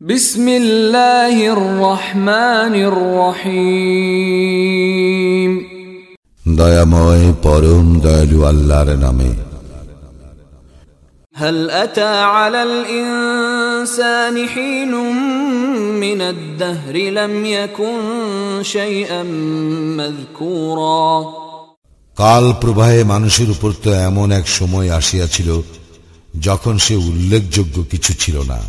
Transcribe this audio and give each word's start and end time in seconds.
بسم 0.00 0.48
الله 0.48 1.52
الرحمن 1.52 2.74
الرحيم 3.44 4.40
দয়াময় 6.56 7.26
পরম 7.44 7.86
দয়ালু 8.04 8.38
আল্লাহর 8.50 8.90
নামে 9.04 9.30
هل 11.34 11.56
أتى 11.84 12.12
على 12.28 12.60
الإنسان 12.62 14.34
حين 14.48 14.92
من 16.00 16.20
الدهر 16.24 16.94
لم 17.10 17.34
يكن 17.46 17.98
شيئا 18.64 19.22
مذكورا 19.98 21.10
কাল 22.16 22.44
প্রবাহে 22.62 23.00
মানুষের 23.04 23.48
উপর 23.50 23.70
তো 23.84 23.90
এমন 24.08 24.28
এক 24.32 24.46
সময় 24.58 24.88
আসিয়াছিল 24.98 25.48
যখন 26.40 26.74
সে 26.78 26.94
উল্লেখযোগ্য 27.08 27.76
কিছু 27.92 28.12
ছিল 28.14 28.38
না 28.44 28.60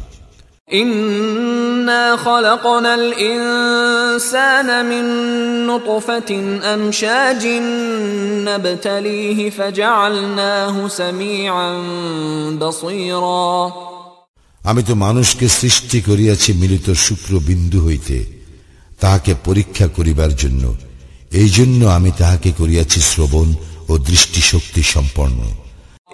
إنا 0.70 2.16
خلقنا 2.18 2.94
الإنسان 2.94 4.86
من 4.86 5.04
نطفة 5.66 6.30
أمشاج 6.74 7.46
نبتليه 8.48 9.50
فجعلناه 9.50 10.88
سميعا 10.90 11.70
بصيرا 12.52 13.72
আমি 14.62 14.82
তো 14.82 14.94
মানুষকে 14.96 15.46
সৃষ্টি 15.60 15.98
করিয়াছি 16.00 16.50
মিলিত 16.52 16.86
শুক্র 17.06 17.32
বিন্দু 17.40 17.78
হইতে 17.80 18.16
তাহাকে 19.00 19.32
পরীক্ষা 19.44 19.86
করিবার 19.96 20.32
জন্য 20.36 20.64
এই 21.32 21.48
জন্য 21.48 21.80
আমি 21.96 22.10
তাহাকে 22.18 22.50
করিয়াছি 22.52 22.98
শ্রবণ 23.02 23.48
ও 23.88 23.92
দৃষ্টিশক্তি 24.08 24.82
সম্পন্ন 24.94 25.38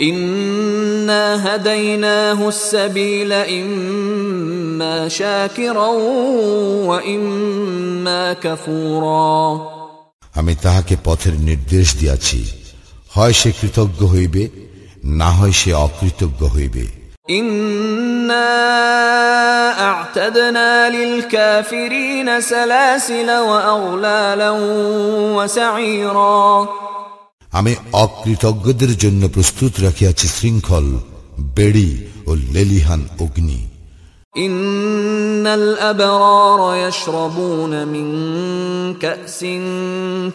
إنا 0.00 1.54
هديناه 1.54 2.48
السبيل 2.48 3.32
إما 3.32 5.08
شاكرا 5.08 5.86
وإما 6.88 8.32
كفورا 8.32 9.72
আমি 10.38 10.54
তাহাকে 10.64 10.94
পথের 11.04 11.34
নির্দেশ 11.48 11.86
দিয়াছি 12.00 12.40
হয় 13.14 13.34
সে 13.40 13.50
কৃতজ্ঞ 13.58 14.00
হইবে 14.14 14.42
না 15.20 15.28
হয় 15.38 15.54
সে 15.60 15.70
অকৃতজ্ঞ 15.86 16.42
হইবে 16.54 16.84
إنا 17.30 18.50
أعتدنا 19.90 20.90
للكافرين 20.90 22.40
سلاسل 22.40 23.30
وأغلالا 23.30 24.50
وسعيرا 25.36 26.68
আমি 27.56 27.72
অকৃতজ্ঞদের 28.04 28.92
জন্য 28.98 29.22
প্রস্তুত 29.28 29.72
রাখিয়াছি 29.80 30.26
শৃঙ্খল 30.28 30.86
বেড়ি 31.56 31.90
ও 32.26 32.30
লেলিহান 32.54 33.02
অগ্নি 33.20 33.60
إن 34.38 35.46
الأبرار 35.52 36.60
يشربون 36.78 37.72
من 37.86 38.06
كأس 38.94 39.38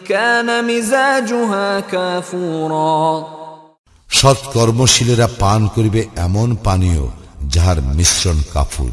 كان 0.04 0.48
مزاجها 0.64 1.68
كافورا 1.82 3.02
সৎকর্মশীলেরা 4.10 5.26
পান 5.40 5.60
করিবে 5.76 6.00
এমন 6.18 6.48
পানীয় 6.64 7.04
যাহার 7.54 7.78
মিশ্রণ 7.96 8.38
কাফুর 8.52 8.92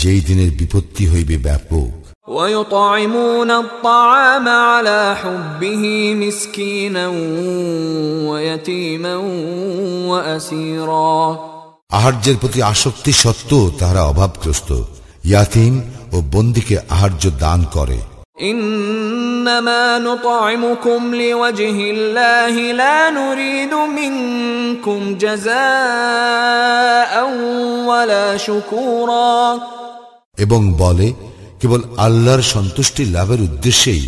যেই 0.00 0.20
দিনের 0.20 0.50
বিপত্তি 0.50 1.04
হইবে 1.12 1.36
ব্যাপক 1.38 1.90
ويطعمون 2.28 3.50
الطعام 3.50 4.48
على 4.48 5.16
حبه 5.16 5.84
مسكينا 6.14 7.06
ويتيما 8.28 9.14
واسيرا 10.10 11.20
আহার্যের 11.90 12.36
প্রতি 12.36 12.60
আসক্তি 12.62 13.12
সত্ত্বেও 13.12 13.64
তাহারা 13.78 14.02
অভাবগ্রস্ত 14.02 14.70
ইয়াতিম 15.24 15.74
ও 16.12 16.16
বন্দিকে 16.32 16.76
আহার্য 16.90 17.22
দান 17.40 17.60
করে 17.74 17.98
انما 19.44 19.98
نطعمكم 20.00 21.14
لوجه 21.14 21.78
الله 21.90 22.54
لا 22.72 23.10
نريد 23.10 23.74
منكم 23.74 25.00
جزاء 25.16 27.12
ولا 27.88 28.26
شكورا 28.38 29.58
এবং 30.44 30.60
বলে 30.82 31.08
কেবল 31.60 31.80
আল্লাহর 32.06 32.42
সন্তুষ্টি 32.54 33.02
লাভের 33.16 33.40
উদ্দেশ্যেই 33.48 34.04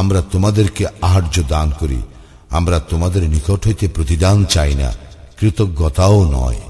আমরা 0.00 0.20
তোমাদেরকে 0.32 0.82
আহার্য 1.06 1.36
দান 1.54 1.68
করি 1.80 2.00
আমরা 2.50 2.76
তোমাদের 2.90 3.22
নিকট 3.34 3.60
হইতে 3.66 3.86
প্রতিদান 3.96 4.36
চাই 4.54 4.72
না 4.80 4.90
কৃতজ্ঞতাও 5.38 6.18
নয় 6.36 6.60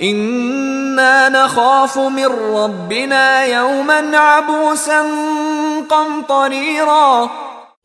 إنا 0.00 1.28
نخاف 1.28 1.98
من 1.98 2.30
ربنا 2.54 3.44
يوما 3.44 4.18
عبوسا 4.18 5.00
قمطريرا 5.00 5.43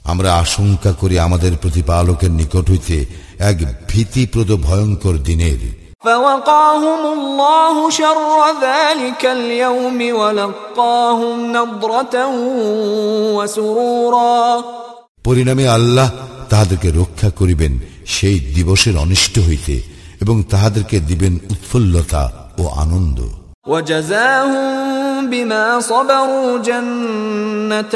আমরা 0.10 0.30
আশঙ্কা 0.36 0.92
করি 1.02 1.16
আমাদের 1.20 1.54
প্রতিপালকের 1.58 2.32
নিকট 2.32 2.66
হইতে 2.70 2.98
এক 3.42 3.58
ভীতিপ্রদ 3.90 4.50
ভয়ঙ্কর 4.68 5.16
দিনের 5.30 5.62
فوقاهم 6.06 7.02
الله 7.14 7.76
شر 7.92 8.40
ذلك 8.62 9.22
اليوم 9.38 10.00
ولقاهم 10.14 11.36
نضرة 11.54 12.16
وسرورا 13.38 14.36
পরিণামে 15.26 15.66
আল্লাহ 15.70 16.10
তাহাদেরকে 16.50 16.90
রক্ষা 16.92 17.30
করিবেন 17.30 17.74
সেই 18.08 18.38
দিবসের 18.56 18.96
অনিষ্ট 18.98 19.36
হইতে 19.40 19.76
এবং 20.22 20.36
তাহাদেরকে 20.44 20.98
দিবেন 21.00 21.34
উৎফুল্লতা 21.52 22.24
ও 22.60 22.64
আনন্দ 22.76 23.18
وجزاهم 23.68 25.30
بما 25.30 25.80
صبروا 25.82 26.58
جنة 26.60 27.96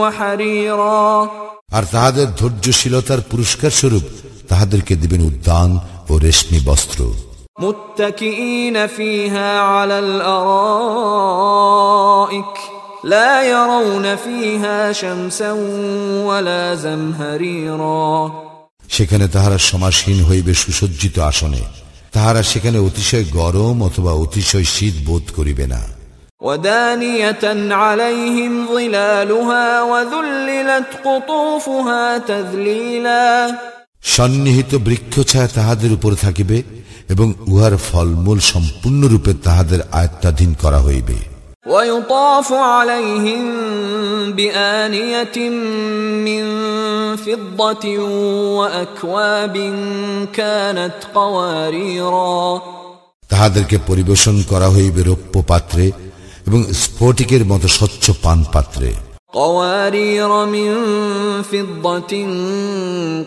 وحريرا 0.00 1.28
আর 1.72 1.84
তাহাদের 1.84 2.28
ধৈর্যশীলতার 2.40 3.20
পুরস্কার 3.30 3.70
স্বরূপ 3.70 4.04
তাহাদেরকে 4.48 4.94
দিবেন 4.96 5.22
উদ্যান 5.22 5.70
ও 6.10 6.12
রেশমি 6.18 6.60
বস্ত্র 6.66 7.00
متكئين 7.58 8.76
فيها 8.88 9.50
على 9.72 9.96
الارائك 11.20 12.54
لا 13.04 13.42
يرون 13.44 14.16
فيها 14.16 14.92
شمسا 14.92 15.52
ولا 16.24 16.74
زمهريرا 16.76 18.30
সেখানে 18.88 19.26
তাহারা 19.28 19.58
সমাসীন 19.70 20.18
হইবে 20.28 20.52
সুসজ্জিত 20.54 21.16
আসনে 21.30 21.62
তাহারা 22.14 22.42
সেখানে 22.42 22.78
অতিশয় 22.78 23.26
গরম 23.32 23.76
অথবা 23.82 24.12
অতিশয় 24.16 24.66
শীত 24.74 24.96
বোধ 25.06 25.24
করিবে 25.38 25.66
না 25.66 25.82
ودانية 26.42 27.44
عليهم 27.74 28.52
ظلالها 28.68 29.66
وذللت 29.82 30.90
قطوفها 31.04 32.04
تذليلا 32.20 33.26
সন্নিহিত 34.16 34.72
বৃক্ষছায়া 34.78 35.48
তাহাদের 35.54 35.90
উপর 35.92 36.12
থাকিবে 36.14 36.58
এবং 37.08 37.28
উহার 37.46 37.74
ফলমূল 37.88 38.38
সম্পূর্ণরূপে 38.52 39.32
তাহাদের 39.44 39.80
আয়ত্তাধীন 39.92 40.50
করা 40.54 40.80
হইবে 40.80 41.16
ويطاف 41.66 42.52
عليهم 42.52 43.42
بآنية 44.32 45.36
من 46.26 46.42
فضة 47.16 47.84
وأكواب 48.58 49.56
كانت 50.32 50.96
قواريرا 51.14 52.60
তাহাদেরকে 53.30 53.76
পরিবেশন 53.88 54.36
করা 54.50 54.68
হইবে 54.74 55.00
রৌপ্য 55.02 55.34
পাত্রে 55.50 55.84
এবং 56.46 56.60
স্ফটিকের 56.82 57.42
মতো 57.44 57.66
স্বচ্ছ 57.78 58.04
পান 58.24 58.38
পাত্রে 58.54 58.90
قوارير 59.32 60.30
من 60.46 60.70
فضة 61.42 62.12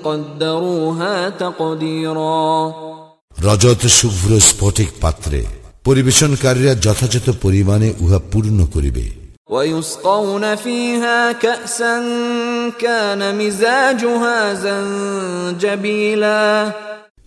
قدروها 0.03 1.15
تقديرا 1.41 2.43
রজত 3.45 3.81
শুভ্র 3.99 4.29
স্ফটিক 4.39 4.89
পাত্রে 5.01 5.39
পরিবেশনকারীরা 5.87 6.73
যথাযথ 6.85 7.27
পরিমাণে 7.43 7.89
উহা 8.03 8.19
পূর্ণ 8.31 8.59
করিবে 8.75 9.05
ويسقون 9.49 10.55
فيها 10.55 11.31
كأسا 11.33 11.95
كان 12.79 13.21
مزاجها 13.37 14.37
زنجبيلا 14.55 16.43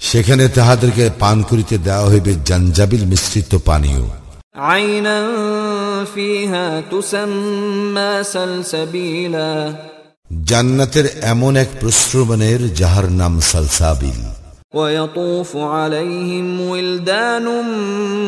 সেখানে 0.01 0.45
তাহাদেরকে 0.49 1.05
পান 1.19 1.39
করিতে 1.43 1.77
দেওয়া 1.79 2.07
হইবে 2.13 2.33
জাঞ্জাবিল 2.49 3.03
মিশ্রিত 3.13 3.53
পানীয় 3.69 4.05
عينا 4.71 5.19
فيها 6.15 6.67
تسمى 6.93 8.13
سلسبيلا 8.35 9.53
জান্নাতের 10.51 11.07
এমন 11.23 11.53
এক 11.57 11.69
প্রশ্রবণের 11.81 12.61
যাহার 12.75 13.07
নাম 13.13 13.35
সালসাবিল 13.51 14.21
ويطوف 14.75 15.57
عليهم 15.57 16.61
ولدان 16.61 17.47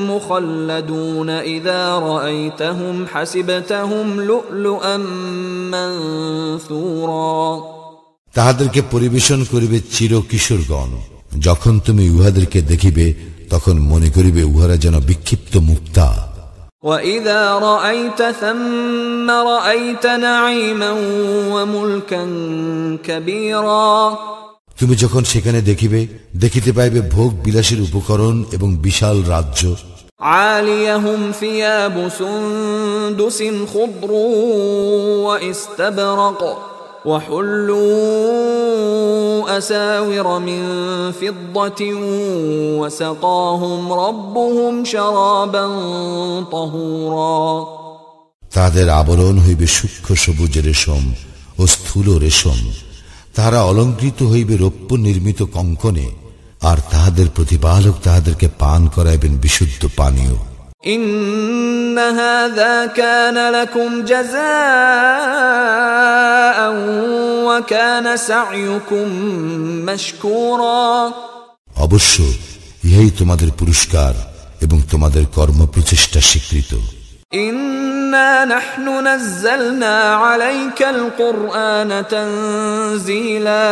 مخلدون 0.06 1.30
إذا 1.30 1.98
رأيتهم 1.98 3.06
حسبتهم 3.06 4.20
لؤلؤا 4.20 4.96
منثورا 5.72 7.78
তাহাদেরকে 8.36 8.80
পরিবেশন 8.92 9.40
করিবে 9.52 9.78
চির 9.94 10.12
কিশোরগণ 10.30 10.90
যখন 11.46 11.78
তুমি 11.78 12.10
উহাদেরকে 12.10 12.62
দেখিবে 12.62 13.14
তখন 13.50 13.76
মনে 13.92 14.08
করিবে 14.16 14.42
উহারা 14.44 14.76
যেন 14.84 14.94
বিক্ষিপ্ত 15.08 15.54
মুক্তা 15.70 16.08
وإذا 16.82 17.42
رأيت 17.70 18.22
ثم 18.22 19.30
رأيت 19.30 20.06
نعيما 20.06 20.90
وملكا 21.54 22.24
كبيرا 23.04 24.18
তুমি 24.82 24.94
যখন 24.96 25.22
সেখানে 25.24 25.60
দেখিবে 25.62 26.00
দেখিতে 26.36 26.70
পাইবে 26.72 27.00
ভোগ 27.10 27.30
বিলাসের 27.44 27.80
উপকরণ 27.80 28.36
এবং 28.52 28.68
বিশাল 28.76 29.16
রাজ্য 29.28 29.62
عاليهم 30.20 31.32
ثياب 31.32 32.08
سندس 32.10 33.38
خضر 33.66 34.10
واستبرق 35.24 36.40
وحلوا 37.04 37.78
أساور 39.58 40.38
من 40.40 40.62
فضة 41.12 41.82
وسقاهم 42.80 43.92
ربهم 43.94 44.84
شرابا 44.84 45.66
طهورا 46.44 47.78
তাদের 48.54 48.86
আবরণ 48.90 49.36
হইবে 49.38 49.66
সূক্ষ্ম 49.68 50.08
সবুজ 50.16 50.54
রেশম 50.60 51.04
ও 51.58 51.62
স্থূল 51.66 52.08
রেশম 52.18 52.58
তাহারা 53.34 53.60
অলঙ্কৃত 53.62 54.18
হইবে 54.22 54.54
রৌপ্য 54.56 54.90
নির্মিত 54.98 55.40
কঙ্কনে 55.56 56.08
আর 56.62 56.78
তাহাদের 56.90 57.28
প্রতিপালক 57.28 57.94
তাহাদেরকে 58.02 58.46
পান 58.58 58.80
করাইবেন 58.96 59.32
বিশুদ্ধ 59.40 59.82
পানীয় 59.98 60.36
إن 60.86 61.98
هذا 61.98 62.86
كان 62.92 63.52
لكم 63.52 63.88
جزاء 64.02 64.48
وكان 67.44 68.06
سعيكم 68.16 69.06
مشكورا 69.86 71.12
অবশ্য 71.76 72.16
ইহাই 72.84 73.10
তোমাদের 73.18 73.50
পুরস্কার 73.58 74.14
এবং 74.62 74.78
তোমাদের 74.90 75.24
কর্ম 75.34 75.60
প্রচেষ্টা 75.66 76.20
স্বীকৃত 76.20 76.72
إنا 77.36 78.44
نحن 78.46 78.86
نزلنا 79.08 80.14
عليك 80.16 80.80
القرآن 80.84 81.90
تنزيلا 82.06 83.66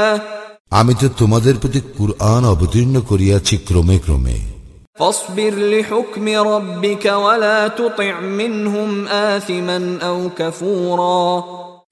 আমি 0.71 0.95
তো 1.01 1.07
তোমাদের 1.19 1.55
প্রতি 1.63 1.81
কুরআন 1.97 2.43
অবতীর্ণ 2.55 2.97
করিয়াছি 3.11 3.55
ক্রমে 3.69 3.97
ক্রমে 4.05 4.37
فاصبر 4.99 5.53
لحكم 5.73 6.27
ربك 6.53 7.05
ولا 7.25 7.69
تطع 7.71 8.15
منهم 8.41 8.91
آثما 9.09 9.79
أو 10.03 10.19
كفورا 10.39 11.23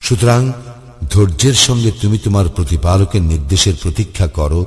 সুতরাং 0.01 0.43
ধৈর্যের 1.13 1.57
সঙ্গে 1.67 1.91
তুমি 2.03 2.19
তোমার 2.19 2.47
প্রতিপালকের 2.49 3.23
নির্দেশের 3.23 3.77
প্রতীক্ষা 3.83 4.27
করো 4.39 4.61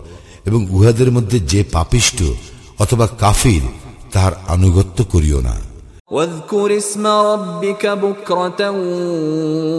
এবং 0.46 0.60
উহাদের 0.72 1.10
মধ্যে 1.12 1.38
যে 1.52 1.62
পাপিষ্ট 1.74 2.20
অথবা 2.80 3.06
কাফির 3.22 3.64
তাহার 4.14 4.34
আনুগত্য 4.48 4.98
করিও 5.04 5.40
না 5.42 5.56
واذكر 6.12 6.78
اسم 6.78 7.08
ربك 7.08 7.86
بكرة 7.86 8.62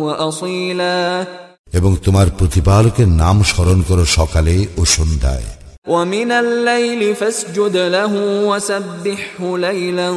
وأصيلا 0.05 1.27
এবং 1.73 1.93
তোমার 2.05 2.29
প্রতিপালকের 2.39 3.09
নাম 3.23 3.37
স্মরণ 3.43 3.79
করো 3.89 4.05
সকালে 4.19 4.55
ও 4.79 4.83
সন্ধ্যায় 4.97 5.49
ومن 5.87 6.31
الليل 6.35 7.03
فاسجد 7.15 7.77
له 7.89 8.13
وسبحه 8.51 9.39
ليلا 9.59 10.11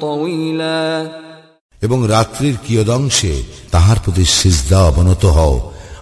طويلا 0.00 0.82
এবং 1.82 1.98
রাত্রির 2.06 2.56
কিয়দংশে 2.66 3.34
তাহার 3.70 3.98
প্রতি 4.04 4.24
সিজদা 4.38 4.78
অবনত 4.82 5.22
হও 5.36 5.54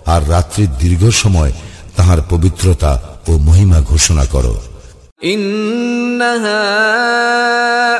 আর 0.07 0.21
রাত্রির 0.31 0.71
দীর্ঘ 0.83 1.03
সময় 1.23 1.53
তাহার 1.97 2.21
পবিত্রতা 2.31 2.93
ও 3.29 3.33
মহিমা 3.39 3.79
ঘোষণা 3.91 4.25
করো 4.35 4.55
إن 5.25 6.23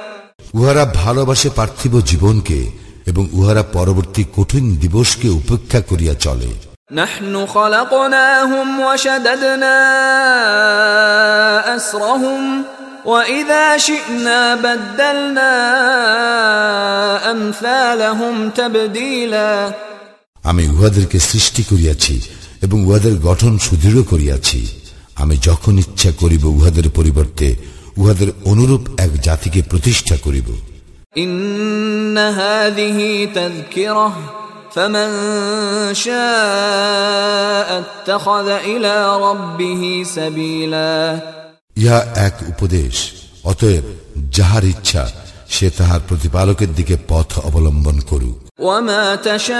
উহারা 0.53 0.83
ভালোবাসে 1.01 1.49
পার্থিব 1.57 1.93
জীবনকে 2.11 2.59
এবং 3.11 3.23
উহারা 3.37 3.63
পরবর্তী 3.75 4.23
কঠিন 4.35 4.65
দিবসকে 4.83 5.27
উপেক্ষা 5.39 5.79
করিয়া 5.89 6.15
চলে 6.25 6.51
نحن 6.91 7.33
خلقناهم 7.47 8.67
وشددنا 8.79 9.77
أسرهم 11.75 12.41
وإذا 13.05 13.65
شئنا 13.79 14.39
بدلنا 14.57 15.53
أمثالهم 17.31 18.35
تبديلا 18.51 19.51
আমি 20.43 20.63
উহাদেরকে 20.73 21.17
সৃষ্টি 21.29 21.61
করিয়াছি 21.71 22.15
এবং 22.61 22.77
উহাদের 22.85 23.15
গঠন 23.19 23.53
সুদৃঢ় 23.57 24.01
করিয়াছি 24.03 24.59
আমি 25.17 25.35
যখন 25.43 25.73
ইচ্ছা 25.79 26.11
করিব 26.11 26.43
উহাদের 26.57 26.87
পরিবর্তে 26.89 27.47
উহাদের 27.97 28.29
অনুরূপ 28.45 28.83
এক 28.99 29.11
জাতিকে 29.21 29.59
প্রতিষ্ঠা 29.61 30.17
করিব 30.25 30.49
إن 31.17 32.17
هذه 32.17 32.99
تذكرة 33.27 34.07
فمن 34.71 35.09
شاء 35.95 37.67
اتخذ 37.79 38.47
إلى 38.47 38.93
ربه 39.19 39.83
سبيلا 40.07 41.19
ইহা 41.77 41.99
এক 42.17 42.35
উপদেশ 42.49 42.95
অতএব 43.43 43.85
যাহার 44.29 44.63
ইচ্ছা 44.65 45.03
সে 45.49 45.67
তাহার 45.77 46.01
প্রতিপালকের 46.09 46.71
দিকে 46.75 46.95
পথ 47.07 47.29
অবলম্বন 47.39 47.97
করুক 48.09 48.37
وما 48.61 49.15
تشاءون 49.29 49.51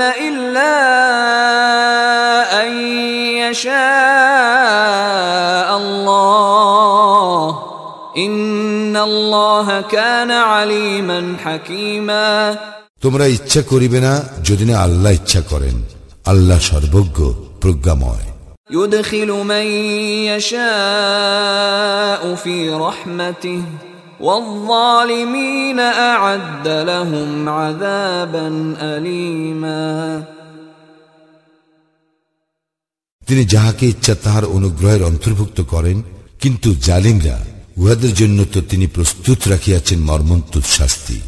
إلا 0.00 0.74
أن 2.62 2.70
يشاء 3.46 3.76
الله 5.76 7.58
إن 8.16 8.96
الله 8.96 9.80
كان 9.80 10.30
عليما 10.30 11.36
حكيما 11.44 12.56
তোমরা 13.04 13.24
ইচ্ছা 13.36 13.60
করিবে 13.70 13.98
না 14.06 14.12
যদি 14.48 14.64
না 14.70 14.74
আল্লাহ 14.86 15.12
ইচ্ছা 15.18 15.40
করেন 15.50 15.76
আল্লাহ 16.32 16.58
সর্বজ্ঞ 16.70 17.18
প্রজ্ঞাময় 17.62 18.26
يدخل 18.70 19.30
من 19.52 19.66
يشاء 20.30 22.22
في 22.34 22.56
رحمته 22.86 23.62
والظالمين 24.20 25.80
أعد 25.80 26.66
لهم 26.68 27.48
عذابا 27.50 28.46
أليما 28.80 30.24
তিনি 33.22 33.42
যাহাকে 33.44 33.84
ইচ্ছা 33.86 34.14
তাহার 34.24 34.44
অনুগ্রহের 34.56 35.02
অন্তর্ভুক্ত 35.02 35.58
করেন 35.64 35.96
কিন্তু 36.40 36.68
জালিমরা 36.86 37.36
উহাদের 37.78 38.12
জন্য 38.14 38.38
তো 38.44 38.58
তিনি 38.70 38.86
প্রস্তুত 38.86 39.38
রাখিয়াছেন 39.48 39.98
মর্মন্তুদ 40.00 40.64
শাস্তি 40.76 41.18